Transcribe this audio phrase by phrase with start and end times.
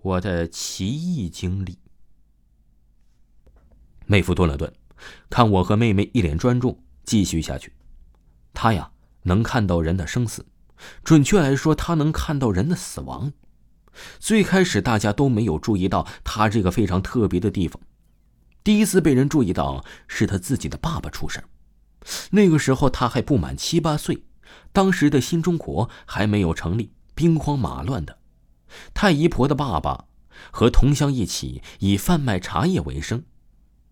[0.00, 1.78] 我的奇异经历。
[4.06, 4.72] 妹夫顿了顿，
[5.28, 7.74] 看我和妹妹一脸专注，继续下去。
[8.54, 8.90] 他呀，
[9.22, 10.46] 能看到人的生死，
[11.04, 13.32] 准确来说，他能看到人的死亡。
[14.18, 17.80] 最开始大家都没有注意到他这个非常特别的地方。
[18.62, 21.42] 第一次被人注意到，是他自己的爸爸出事
[22.30, 24.24] 那个时候他还不满七八岁，
[24.72, 28.17] 当时的新中国还没有成立，兵荒马乱的。
[28.94, 30.06] 太姨婆的爸爸
[30.50, 33.24] 和同乡一起以贩卖茶叶为生。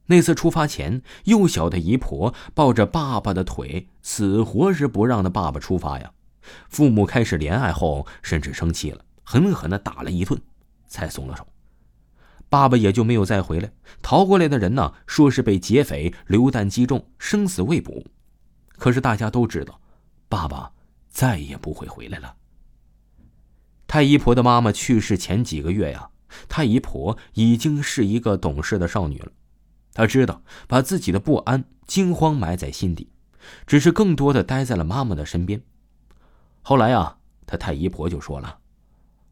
[0.07, 6.13] 那次出发前，幼小的姨婆抱着爸爸的腿，死活是不让那爸爸出发呀。
[6.69, 10.41] 父母开始怜爱后，甚至生气了，狠狠的打了一顿，
[10.87, 11.45] 才松了手。
[12.49, 13.73] 爸爸也就没有再回来。
[14.01, 18.05] 逃过来的人呢，说是被劫匪榴弹击中，生死未卜。
[18.79, 19.81] 可是大家都知道，
[20.29, 20.71] 爸爸
[21.09, 22.33] 再也不会回来了。
[23.97, 26.11] 太姨婆的妈妈去世前几个月呀，
[26.51, 29.33] 太姨婆已经是一个懂事的少女了。
[29.95, 33.11] 她知道把自己的不安、惊慌埋在心底，
[33.67, 35.63] 只是更多的待在了妈妈的身边。
[36.61, 38.59] 后来啊，她太姨婆就说了：“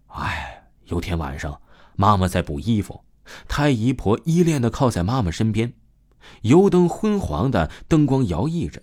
[0.08, 1.60] 哎，有天晚上，
[1.94, 3.04] 妈妈在补衣服，
[3.46, 5.74] 太姨婆依恋的靠在妈妈身边，
[6.40, 8.82] 油灯昏黄的灯光摇曳着。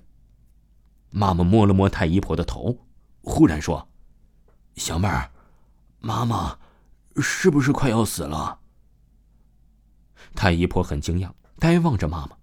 [1.09, 2.85] 妈妈摸了摸太姨婆的头，
[3.23, 3.89] 忽然说
[4.77, 5.27] ：‘小妹儿。’”
[6.01, 6.57] 妈妈，
[7.17, 8.59] 是不是快要死了？
[10.35, 12.37] 太姨婆很惊讶，呆望着妈妈。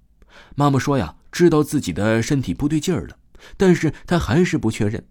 [0.54, 3.18] 妈妈说：“呀，知道自己的身体不对劲儿了，
[3.56, 5.06] 但是她还是不确认。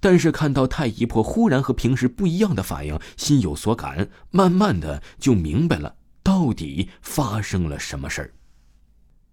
[0.00, 8.34] 但是看到太姨婆忽然和平时不一样的反应，心有所感，慢慢的就明白了到底发生了什么事儿。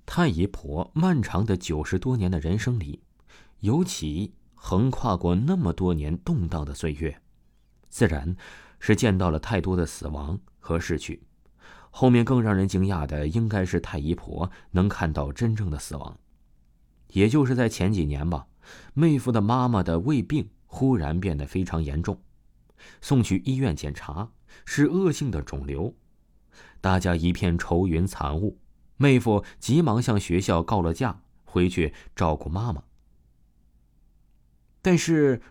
[0.05, 3.01] 太姨婆漫长的九十多年的人生里，
[3.59, 7.21] 尤其横跨过那么多年动荡的岁月。
[7.89, 8.35] 自然，
[8.79, 11.23] 是见到了太多的死亡和逝去。
[11.91, 16.17] 后面更让人惊讶的，应该是太姨婆能看到真正的死亡。
[17.07, 18.47] 也就是在前几年吧，
[18.93, 22.21] 妹夫的妈妈的胃病忽然变得非常严重，
[23.01, 24.31] 送去医院检查
[24.65, 25.95] 是恶性的肿瘤，
[26.79, 28.59] 大家一片愁云惨雾。
[28.97, 32.83] 妹夫急忙向学校告了假，回去照顾妈妈。
[34.81, 35.41] 但是。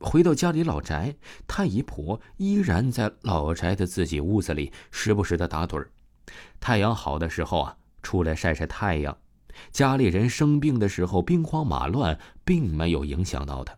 [0.00, 1.16] 回到家里老宅，
[1.46, 5.90] 太姨婆依然在老宅的自己屋子里，时不时的打盹儿。
[6.60, 9.14] 太阳好的时候啊，出来晒晒太阳；
[9.72, 13.76] 家里人生病的时候，兵荒马乱，并没有影响到他。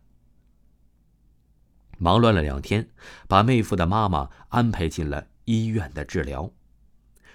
[1.97, 2.89] 忙乱了两天，
[3.27, 6.51] 把妹夫的妈妈安排进了医院的治疗，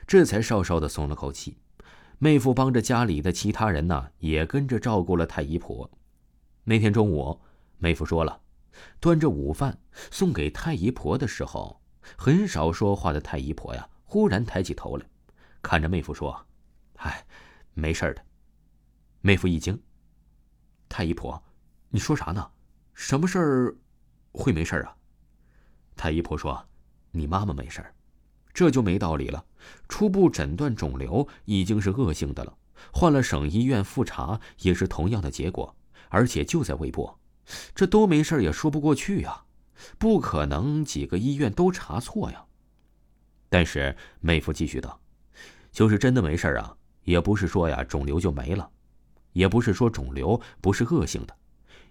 [0.05, 1.57] 这才稍稍的松了口气。
[2.17, 5.89] 妹夫帮着家里的其他人呢，也跟着照顾了太姨婆。
[6.63, 7.39] 那天中午，
[7.77, 8.41] 妹夫说了。
[8.99, 9.77] 端着午饭
[10.11, 11.81] 送给太姨婆的时候，
[12.17, 15.05] 很少说话的太姨婆呀，忽然抬起头来，
[15.61, 16.45] 看着妹夫说
[16.97, 17.25] ：“哎，
[17.73, 18.23] 没事的。”
[19.21, 19.81] 妹夫一惊
[20.87, 21.43] ：“太姨婆，
[21.89, 22.51] 你说啥呢？
[22.93, 23.75] 什么事儿
[24.31, 24.95] 会没事啊？”
[25.97, 26.67] 太姨婆说
[27.11, 27.95] ：“你妈妈没事儿
[28.53, 29.43] 这就没道理了。
[29.89, 32.57] 初步诊断肿瘤已经是恶性的了，
[32.93, 35.75] 换了省医院复查也是同样的结果，
[36.09, 37.17] 而且就在胃部。”
[37.73, 39.43] 这都没事也说不过去呀，
[39.97, 42.43] 不可能几个医院都查错呀。
[43.49, 44.99] 但是妹夫继续道
[45.71, 48.69] ：“就是真的没事啊，也不是说呀肿瘤就没了，
[49.33, 51.35] 也不是说肿瘤不是恶性的，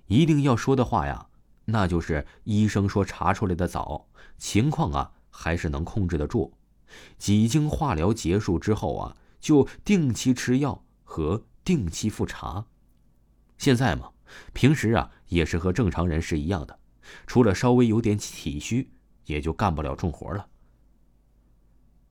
[0.06, 1.26] 一定要说的话呀，
[1.64, 6.52] 那就是医生说查出来的早，情况啊还是能控制得住。
[7.16, 12.66] 几经化疗结束之后啊，就定期吃药和定期复查。
[13.56, 14.10] 现在嘛。”
[14.52, 16.78] 平时啊，也是和正常人是一样的，
[17.26, 18.90] 除了稍微有点体虚，
[19.26, 20.48] 也就干不了重活了。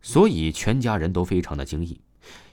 [0.01, 2.01] 所以全家人都非常的惊异，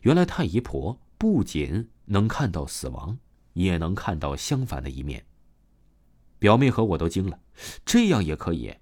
[0.02, 3.18] 原来太姨婆不仅能看到死亡，
[3.54, 5.26] 也能看到相反的一面。
[6.38, 7.40] 表妹和我都惊了，
[7.84, 8.76] 这样也可以？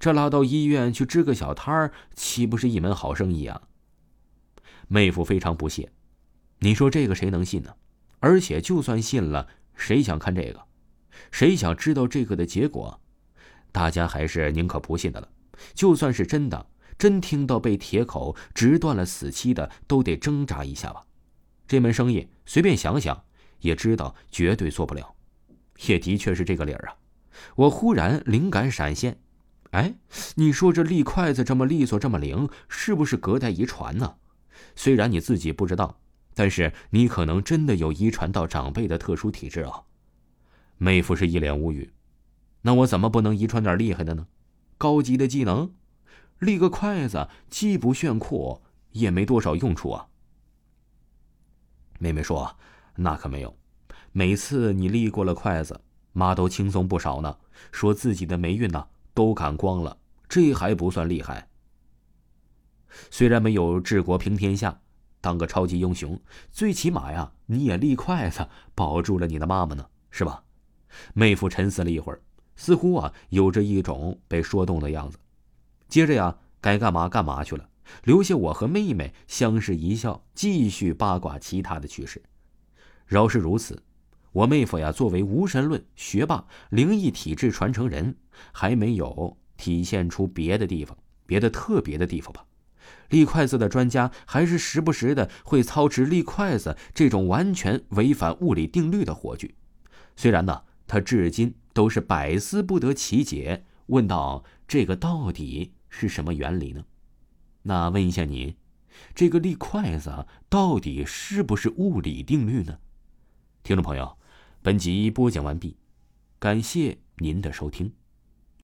[0.00, 3.62] 这拉到医院去支个小摊儿，岂不是一门好生意啊？
[4.88, 5.92] 妹夫非常不屑，
[6.60, 7.76] 你说这个谁能信呢？
[8.20, 9.48] 而且就算信了。
[9.78, 10.60] 谁想看这个？
[11.30, 13.00] 谁想知道这个的结果？
[13.72, 15.28] 大家还是宁可不信的了。
[15.72, 16.66] 就算是真的，
[16.98, 21.04] 真听到被铁口直断了死期的，都得挣扎一下吧。
[21.66, 23.24] 这门生意随便想想
[23.60, 25.14] 也知道绝对做不了。
[25.86, 26.96] 也的确是这个理儿啊。
[27.54, 29.20] 我忽然灵感闪现，
[29.70, 29.94] 哎，
[30.34, 34.16] 你说这立筷子这么利索，这么灵，是不是隔代遗传呢？
[34.74, 36.00] 虽然你自己不知道。
[36.38, 39.82] 但是你可能真的有遗传到长辈的特殊体质啊！
[40.76, 41.92] 妹夫是一脸无语。
[42.62, 44.28] 那我怎么不能遗传点厉害的呢？
[44.78, 45.72] 高级的技能？
[46.38, 48.62] 立个筷子既不炫酷，
[48.92, 50.06] 也没多少用处啊。
[51.98, 52.56] 妹妹说
[52.94, 53.56] ：“那可没有，
[54.12, 55.80] 每次你立过了筷子，
[56.12, 57.36] 妈都轻松不少呢。
[57.72, 59.98] 说自己的霉运呢都赶光了，
[60.28, 61.48] 这还不算厉害。
[63.10, 64.80] 虽然没有治国平天下，
[65.28, 66.18] 当个超级英雄，
[66.50, 70.42] 最起码呀，你也立筷子保住了你的妈妈呢，是吧？”
[71.12, 72.22] 妹夫沉思了一会儿，
[72.56, 75.18] 似乎啊有着一种被说动的样子。
[75.86, 77.68] 接着呀，该干嘛干嘛去了。
[78.04, 82.22] 留下我和妹妹相视一笑，继续八卦其他的趣事。
[83.04, 83.82] 饶是如此，
[84.32, 88.16] 我妹夫呀，作为无神论学霸、灵异体质传承人，
[88.52, 90.96] 还没有体现出别的地方、
[91.26, 92.46] 别的特别的地方吧？
[93.10, 99.54] 立筷子的专家还是时不时的会操持立筷子这种完全违反物理定律的火炬。
[100.16, 103.64] 虽然呢，他至今都是百思不得其解。
[103.86, 106.84] 问道：“这个到底是什么原理呢？”
[107.64, 108.56] 那问一下你，
[109.14, 112.78] 这个立筷子到底是不是物理定律呢？
[113.62, 114.18] 听众朋友，
[114.60, 115.78] 本集播讲完毕，
[116.38, 117.92] 感谢您的收听。